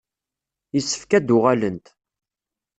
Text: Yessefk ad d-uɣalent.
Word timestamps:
Yessefk 0.75 1.11
ad 1.17 1.23
d-uɣalent. 1.27 1.87